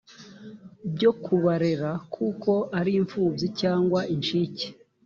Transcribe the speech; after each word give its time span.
byo 0.93 1.11
kubarera 1.23 1.91
kuko 2.15 2.51
ari 2.79 2.91
imfubyi 2.99 3.47
cyangwa 3.59 3.99
incike 4.13 4.67